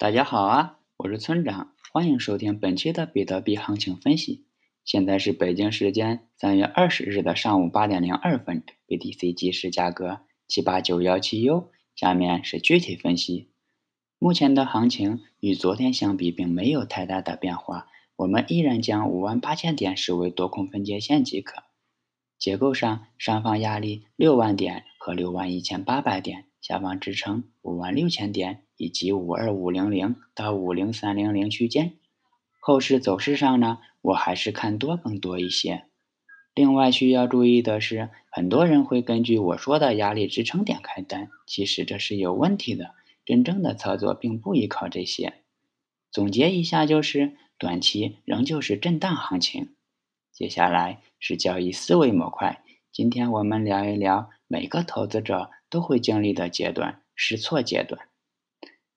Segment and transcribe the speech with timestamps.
[0.00, 4.46] 大家好啊，我是村长，欢迎收听本期的比特币行情分析。
[4.84, 11.72] 现在是北京时间三月二十日的上午八点零二分，BTC 即时价格七八九幺七 U。
[11.96, 13.50] 下面是具体分析。
[14.20, 21.64] 目前的行情与昨天相比，并没有太大的变化，我们依然将五万八千点视为多空分界线即可。
[22.38, 28.62] 结构上，上方压力六万点和六万一千八百点，下方支撑五万六千点。
[28.80, 31.94] 以及五二五零零到五零三零零区间，
[32.60, 35.86] 后市走势上呢，我还是看多更多一些。
[36.54, 42.94] 另外需要注意的是，很多人会根据我说的压力支撑点开单，其实这是有问题的。
[43.24, 45.42] 真正的操作并不依靠这些。
[46.12, 49.74] 总结一下就是，短期仍旧是震荡行情。
[50.32, 52.62] 接下来是交易思维模块，
[52.92, 58.08] 今天我们聊一聊每个投资者都会经历的阶段——试错阶段。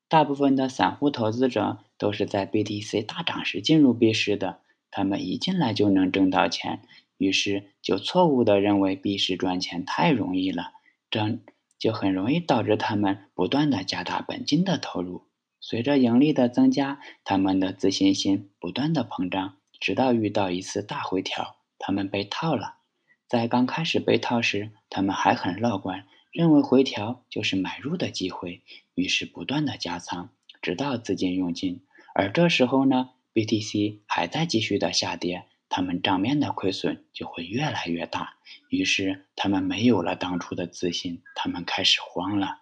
[0.07, 6.81] 大部分的散户投资者都是在 BTC 大涨时进入币市的，他们一进来就能挣到钱，
[7.17, 10.71] 于是就错误的认为币市赚钱太容易了，
[11.09, 11.39] 这
[11.77, 15.27] 就很容易导致他们不断的加大本金的投入。
[15.59, 22.80] 随着盈利的增加，他们的自信心不断的膨胀，直到遇到一次大回调，他们被套了。
[23.31, 26.05] 在刚开始被套时，他们还很乐观。
[26.33, 28.61] 认为回调就是买入的机会，
[28.93, 31.81] 于是不断的加仓，直到资金用尽。
[32.13, 38.33] 而这时候呢，BTC 还在继续的下跌，他们账面的亏损就会越来越大。
[38.67, 42.59] 于是他们没有了当初的自信，他们开始慌了。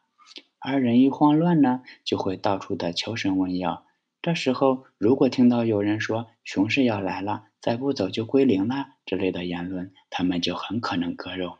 [0.59, 3.87] 而人一慌乱呢，就会到处的求神问药。
[4.21, 11.59] 这时候如果听到有人说熊市要来了，再不走就归零了之类的言论，他们就很可能割肉。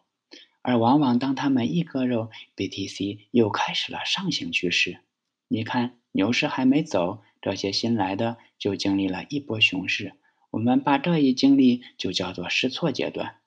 [0.62, 5.00] 而往往当他们一割肉，BTC 又开始了上行趋势。
[5.48, 10.14] 你看，牛市还没走，这些新来的就经历了一波熊市。
[10.52, 13.38] 我们把这一经历就叫做试错阶段。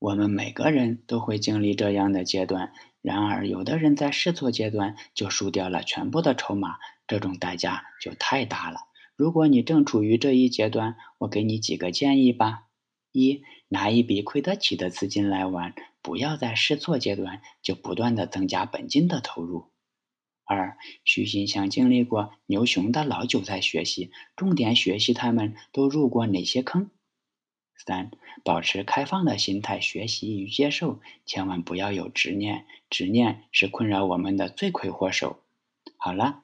[0.00, 2.72] 我们每个人都会经历这样的阶段。
[3.00, 8.80] 然而，有的人在试错阶段就输掉了全部的筹码，这种代价就太大了。
[9.16, 12.64] 如果你正处于这一阶段，我给你几个建议吧。
[13.12, 19.70] 一拿一笔亏得起的资金来玩，不要在试错阶段就不断的增加本金的投入。
[20.46, 26.90] 二虚心向经历过牛熊的老韭菜学习，重点学习他们都入过哪些坑。
[27.76, 28.10] 三
[28.44, 35.42] 保持开放的心态，学习与接受，千万不要有执念，执念是困扰我们的罪魁祸首。
[35.96, 36.43] 好了，